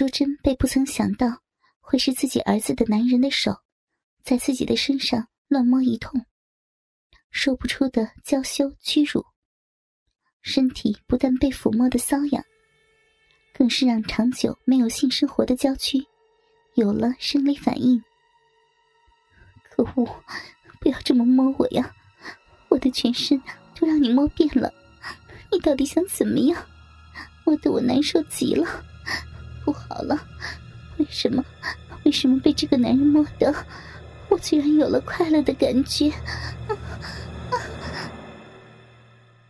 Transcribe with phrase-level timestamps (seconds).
[0.00, 1.42] 淑珍被不曾想到
[1.78, 3.54] 会是自己儿子的男人的手，
[4.24, 6.24] 在自己的身上乱摸一通，
[7.30, 9.22] 说不出的娇羞屈辱。
[10.40, 12.42] 身体不但被抚摸的瘙痒，
[13.52, 16.02] 更是让长久没有性生活的娇躯
[16.76, 18.02] 有了生理反应。
[19.64, 20.06] 可恶！
[20.80, 21.94] 不要这么摸我呀！
[22.70, 23.38] 我的全身
[23.78, 24.72] 都让你摸遍了，
[25.52, 26.66] 你到底想怎么样？
[27.44, 28.82] 摸得我难受极了，
[29.70, 30.18] 不好了！
[30.98, 31.44] 为什么？
[32.04, 33.54] 为什么被这个男人摸得，
[34.28, 36.10] 我居然有了快乐的感觉？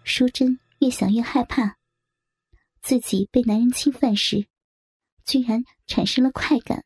[0.05, 1.79] 淑珍越想越害怕，
[2.83, 4.47] 自己被男人侵犯时，
[5.25, 6.85] 居然产生了快感。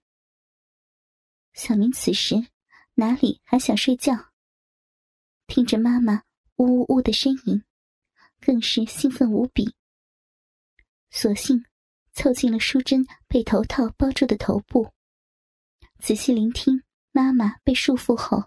[1.54, 2.46] 小明此时
[2.94, 4.30] 哪里还想睡觉？
[5.48, 6.22] 听着妈妈
[6.54, 7.64] 呜呜呜的呻吟，
[8.40, 9.74] 更是兴奋无比。
[11.10, 11.64] 索性
[12.14, 14.88] 凑近了淑珍被头套包住的头部，
[15.98, 18.42] 仔细聆听妈妈被束缚后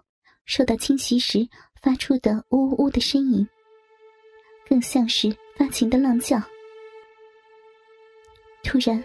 [0.46, 1.46] 受到侵袭时
[1.80, 3.46] 发出的呜呜呜的呻吟，
[4.68, 6.40] 更像是发情的浪叫。
[8.62, 9.02] 突然，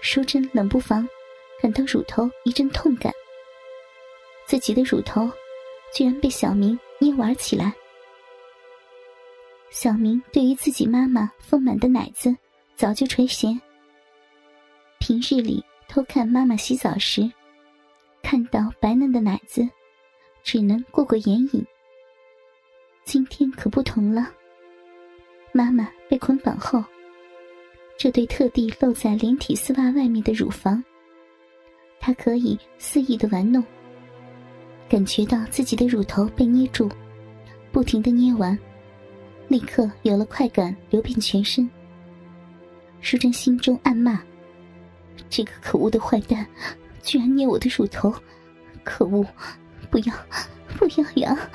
[0.00, 1.06] 淑珍冷不防
[1.60, 3.12] 感到乳头一阵痛感，
[4.46, 5.30] 自己的乳头
[5.94, 6.78] 居然被小明。
[7.00, 7.74] 捏玩起来，
[9.72, 12.32] 小明对于自己妈妈丰满的奶子
[12.76, 13.60] 早就垂涎。
[15.12, 17.30] 平日里偷看妈妈洗澡时，
[18.22, 19.68] 看到白嫩的奶子，
[20.42, 21.62] 只能过过眼瘾。
[23.04, 24.30] 今天可不同了，
[25.52, 26.82] 妈妈被捆绑后，
[27.98, 30.82] 这对特地露在连体丝袜外面的乳房，
[32.00, 33.62] 她可以肆意的玩弄。
[34.88, 36.90] 感觉到自己的乳头被捏住，
[37.70, 38.58] 不停的捏完，
[39.46, 41.68] 立刻有了快感流遍全身。
[43.02, 44.18] 淑珍心中暗骂
[45.28, 46.46] ：“这个可恶的坏蛋，
[47.02, 48.12] 居然捏我的乳头！
[48.84, 49.26] 可恶！
[49.90, 50.14] 不要，
[50.78, 51.50] 不要呀！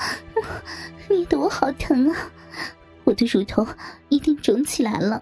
[1.09, 2.31] 捏得我好疼啊！
[3.03, 3.65] 我的乳头
[4.09, 5.21] 一定肿起来了，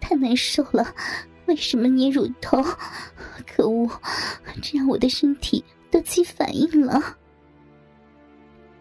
[0.00, 0.94] 太难受了！
[1.46, 2.62] 为什么捏乳头？
[3.46, 3.90] 可恶！
[4.62, 6.98] 这让我的身体……”都起反应了，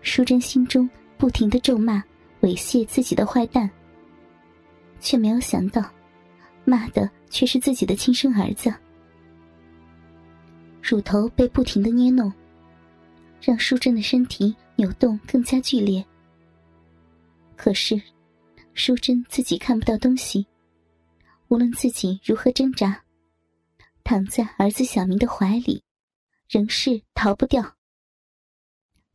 [0.02, 2.02] 淑珍心中不停的咒骂
[2.40, 3.70] 猥亵自己的坏蛋，
[5.02, 5.84] 却没有想到，
[6.72, 8.74] 骂的却是自己的亲生儿子。
[10.82, 12.32] 乳头被不停的捏弄，
[13.42, 16.04] 让淑珍的身体扭动更加剧烈。
[17.58, 18.02] 可是，
[18.74, 20.48] 淑珍自己看不到东西，
[21.50, 23.04] 无论自己如何挣扎，
[24.04, 25.84] 躺在儿子小明的怀里。
[26.50, 27.64] 仍是逃不掉，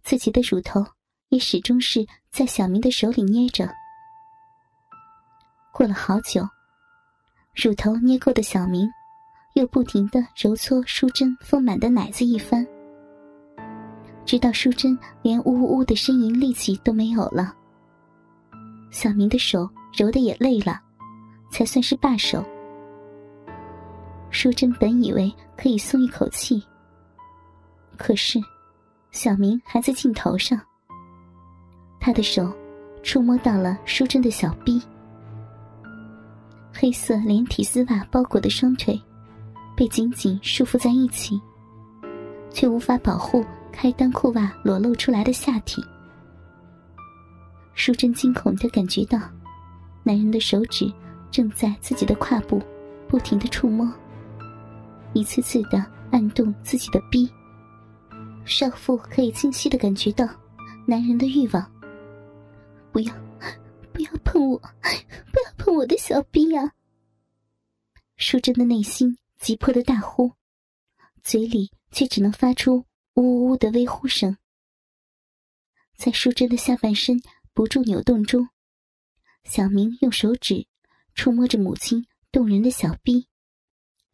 [0.03, 0.83] 自己的乳头
[1.29, 3.69] 也始终是在小明的手里捏着。
[5.71, 6.49] 过了好久，
[7.57, 8.87] 乳头捏够的小明，
[9.55, 12.67] 又不停的揉搓淑珍丰满的奶子一番，
[14.27, 17.55] 直到淑珍连呜呜呜的呻吟力气都没有了。
[18.91, 19.67] 小明的手
[19.97, 20.79] 揉的也累了，
[21.51, 22.45] 才算是罢手。
[24.29, 26.63] 淑珍本以为可以松一口气。
[27.97, 28.39] 可是，
[29.13, 30.61] 小明还在镜头上。
[31.99, 32.53] 他的手
[33.03, 34.83] 触摸到了淑珍的小臂，
[36.79, 39.01] 黑色连体丝袜包裹的双腿
[39.75, 41.41] 被紧紧束缚在一起，
[42.51, 43.43] 却无法保护
[43.73, 45.83] 开裆裤袜裸露出来的下体。
[47.75, 49.19] 淑珍惊恐的感觉到，
[50.03, 50.93] 男人的手指
[51.31, 52.63] 正在自己的胯部
[53.09, 53.91] 不停的触摸，
[55.15, 57.27] 一次次的按动自己的逼。
[58.45, 60.29] 少妇可以清晰的感觉到
[60.85, 61.67] 男人的欲望。
[62.93, 63.15] 不要，
[63.97, 66.75] 不要碰我，不要碰我的小臂啊！
[68.19, 70.35] 淑珍的内心急迫的大呼，
[71.23, 72.85] 嘴里却只能发出
[73.15, 74.37] 呜呜的微呼声。
[75.97, 77.23] 在淑珍的下半身
[77.55, 78.47] 不住扭动中，
[79.45, 80.67] 小明用手指
[81.15, 83.27] 触摸着母亲动人的小臂。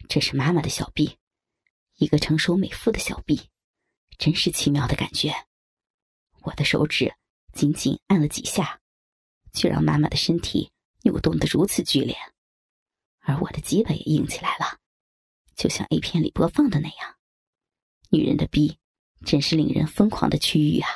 [0.09, 1.19] 这是妈妈的小臂，
[1.97, 3.49] 一个成熟美妇的小臂。
[4.17, 5.35] 真是奇妙的感觉，
[6.43, 7.13] 我的手指
[7.53, 8.81] 紧紧按了几下，
[9.53, 10.71] 却让妈妈的身体
[11.03, 12.17] 扭动的如此剧烈，
[13.21, 14.79] 而我的鸡巴也硬起来了，
[15.55, 17.17] 就像 A 片里播放的那样。
[18.11, 18.79] 女人的逼
[19.25, 20.89] 真是令人疯狂的区域啊！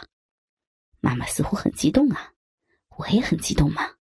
[1.00, 2.34] 妈妈似乎很激动啊，
[2.96, 3.96] 我也很激动嘛。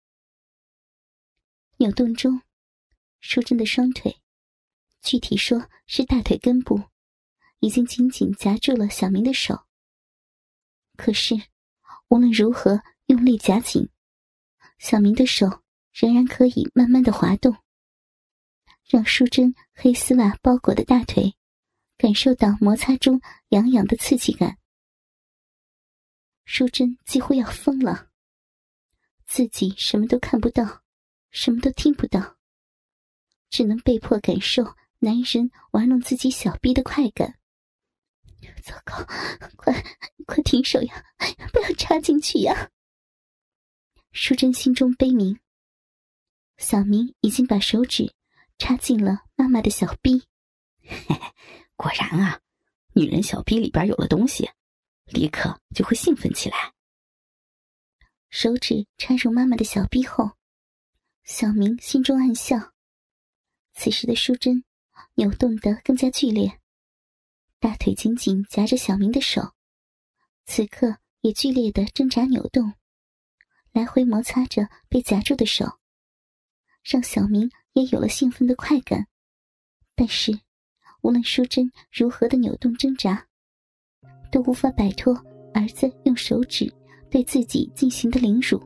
[1.76, 2.42] 扭动中，
[3.20, 4.20] 淑珍的双腿，
[5.02, 6.82] 具体说是大腿根部。
[7.60, 9.64] 已经紧紧夹住了小明的手。
[10.98, 11.34] 可是，
[12.08, 13.88] 无论如何用力夹紧，
[14.84, 15.62] 小明的手
[15.94, 17.56] 仍然可以慢慢的滑动。
[18.84, 21.34] 让淑贞黑丝袜包裹的大腿
[21.96, 24.58] 感受到摩擦中痒痒的刺激感。
[26.44, 28.10] 淑贞几乎要疯了，
[29.24, 30.82] 自己什么都看不到，
[31.30, 32.36] 什么都听不到，
[33.48, 37.38] 只能被迫感受男人玩弄自己小臂的快感。
[38.62, 39.02] 糟糕，
[39.56, 39.82] 快
[40.26, 41.02] 快停手呀！
[41.54, 42.70] 不要插进去呀！
[44.16, 45.40] 淑珍心中悲鸣。
[46.56, 48.14] 小明已经把手指
[48.58, 50.22] 插进了妈妈的小臂，
[51.74, 52.40] 果然啊，
[52.92, 54.48] 女人小臂里边有了东西，
[55.06, 56.74] 立刻就会兴奋起来。
[58.30, 60.36] 手指插入妈妈的小臂后，
[61.24, 62.72] 小明心中暗笑。
[63.74, 64.62] 此时的淑珍
[65.14, 66.60] 扭动得更加剧烈，
[67.58, 69.54] 大腿紧紧夹着小明的手，
[70.46, 72.74] 此刻也剧烈的挣扎扭动，
[73.74, 75.66] 来回摩擦着被夹住的手。
[76.82, 79.06] 让小明也有了兴奋的快感，
[79.94, 80.32] 但是
[81.02, 83.26] 无论淑珍如何的扭动挣扎，
[84.30, 85.14] 都无法摆脱
[85.52, 86.72] 儿子用手指
[87.10, 88.62] 对自己进行的凌辱。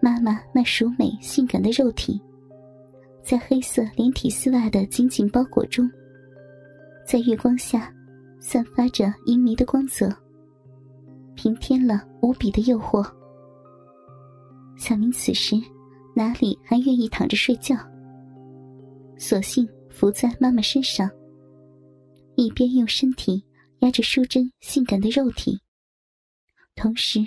[0.00, 2.20] 妈妈那熟美性感的肉体，
[3.22, 5.88] 在黑色连体丝袜的紧紧包裹中，
[7.06, 7.94] 在月光下
[8.40, 10.08] 散发着淫迷的光泽，
[11.42, 13.02] 平添了无比的诱惑。
[14.78, 15.60] 小明此时。
[16.14, 17.74] 哪里还愿意躺着睡觉？
[19.16, 21.10] 索性伏在妈妈身上，
[22.36, 23.42] 一边用身体
[23.78, 25.58] 压着淑贞性感的肉体，
[26.74, 27.18] 同时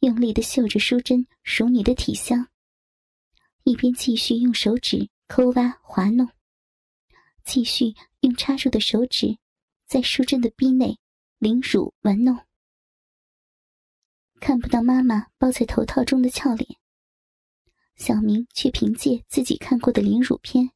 [0.00, 2.46] 用力的嗅着淑贞熟女的体香，
[3.64, 6.28] 一边继续用手指抠挖滑弄，
[7.46, 9.38] 继续用插入的手指
[9.86, 10.98] 在淑贞的逼内
[11.38, 12.38] 凌辱玩弄。
[14.40, 16.68] 看不到妈妈包在头套中的俏脸。
[17.96, 20.70] 小明却凭借自己看过的凌辱片，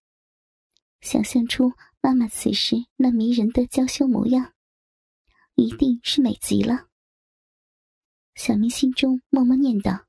[1.01, 4.53] 想象出妈妈此时那迷人的娇羞模样，
[5.55, 6.87] 一定是美极了。
[8.35, 10.05] 小明心中默默念道：“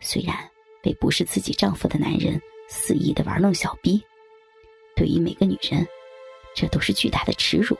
[0.00, 0.34] 虽然
[0.82, 4.02] 被不是自己丈夫的男人肆意的玩弄小逼，
[4.96, 5.86] 对于每个女人，
[6.56, 7.76] 这都是巨大的耻辱。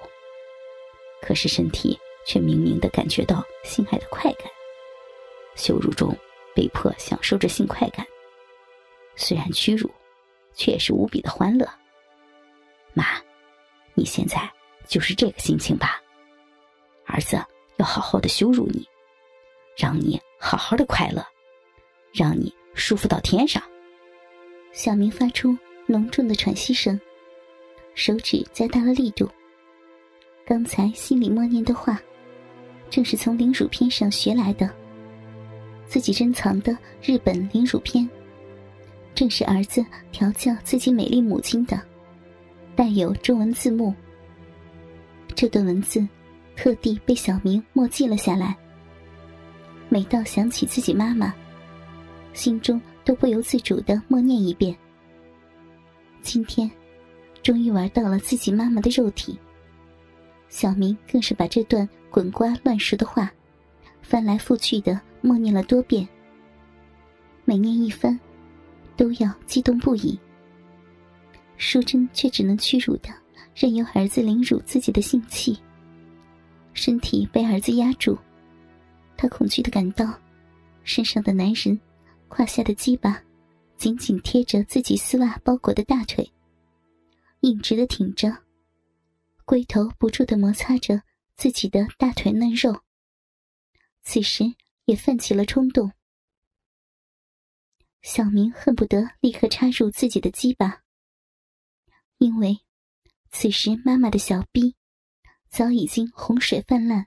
[1.22, 4.46] 可是身体却明明的感觉到性爱的快感，
[5.54, 6.16] 羞辱中。”
[6.54, 8.06] 被迫享受着性快感，
[9.16, 9.90] 虽然屈辱，
[10.52, 11.66] 却也是无比的欢乐。
[12.92, 13.06] 妈，
[13.94, 14.38] 你现在
[14.86, 15.98] 就是这个心情吧？
[17.06, 17.42] 儿子
[17.78, 18.86] 要好好的羞辱你，
[19.78, 21.26] 让你好好的快乐，
[22.12, 23.62] 让你舒服到天上。
[24.72, 27.00] 小明发出浓重的喘息声，
[27.94, 29.26] 手指加大了力度。
[30.44, 31.98] 刚才心里默念的话，
[32.92, 34.68] 正是从凌乳片上学来的。
[35.86, 38.06] 自己珍藏的日本凌乳片，
[39.14, 41.80] 正是儿子调教自己美丽母亲的，
[42.76, 43.94] 带有中文字幕。
[45.34, 46.06] 这段文字
[46.54, 48.54] 特地被小明默记了下来。
[49.88, 51.32] 每到想起自己妈妈，
[52.34, 54.76] 心中都不由自主的默念一遍。
[56.20, 56.70] 今天，
[57.42, 59.38] 终于玩到了自己妈妈的肉体。
[60.52, 63.32] 小明更是把这段滚瓜烂熟的话，
[64.02, 65.00] 翻来覆去的。
[65.24, 66.06] 默念了多遍，
[67.44, 68.18] 每念一番，
[68.96, 70.18] 都要激动不已。
[71.56, 73.08] 淑贞却只能屈辱的
[73.54, 75.56] 任由儿子凌辱自己的性器，
[76.72, 78.18] 身体被儿子压住，
[79.16, 80.12] 她恐惧的感到，
[80.82, 81.78] 身上的男人
[82.26, 83.22] 胯下的鸡巴
[83.76, 86.28] 紧紧贴着自己丝袜包裹的大腿，
[87.42, 88.36] 硬直的挺着，
[89.52, 91.02] 龟头不住的摩擦着
[91.36, 92.80] 自己的大腿嫩肉。
[94.02, 94.54] 此时。
[94.86, 95.92] 也泛起了冲动。
[98.02, 100.82] 小明恨不得立刻插入自己的鸡巴，
[102.18, 102.58] 因为
[103.30, 104.74] 此时妈妈的小臂
[105.48, 107.06] 早已经洪水泛滥，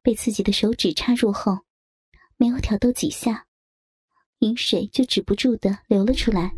[0.00, 1.58] 被自己的手指插入后，
[2.38, 3.46] 没有挑逗几下，
[4.38, 6.50] 饮水就止不住的流了出来。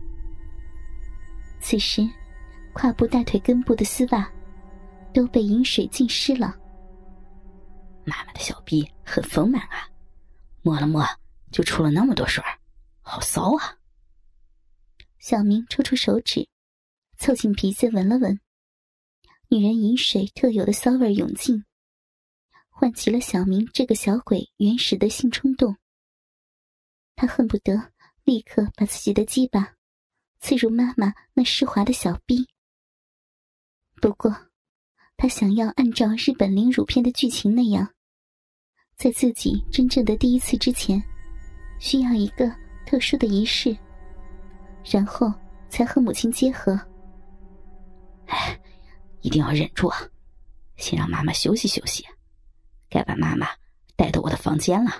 [1.60, 2.08] 此时，
[2.72, 4.32] 胯部大腿根部的丝袜
[5.12, 6.56] 都被饮水浸湿了。
[8.04, 9.88] 妈妈的小臂很丰满啊，
[10.62, 11.04] 摸了摸
[11.52, 12.42] 就出了那么多水
[13.02, 13.78] 好骚啊！
[15.18, 16.48] 小明抽出手指，
[17.18, 18.40] 凑近鼻子闻了闻，
[19.48, 21.64] 女人饮水特有的骚味涌进，
[22.68, 25.76] 唤起了小明这个小鬼原始的性冲动。
[27.16, 27.92] 他恨不得
[28.24, 29.74] 立刻把自己的鸡巴
[30.40, 32.48] 刺入妈妈那湿滑的小臂。
[34.00, 34.49] 不过，
[35.20, 37.86] 他想要按照日本凌辱片的剧情那样。
[38.96, 41.02] 在自己真正的第一次之前，
[41.78, 42.50] 需要一个
[42.86, 43.76] 特殊的仪式，
[44.82, 45.30] 然后
[45.68, 46.72] 才和母亲结合。
[48.28, 48.58] 哎，
[49.20, 49.98] 一定要忍住啊！
[50.76, 52.02] 先让妈妈休息休息，
[52.88, 53.46] 该把妈妈
[53.96, 54.90] 带到我的房间了。